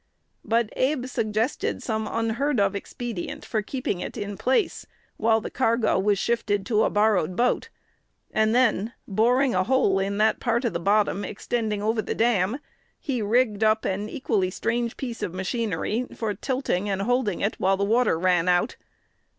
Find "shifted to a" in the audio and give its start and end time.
6.17-6.89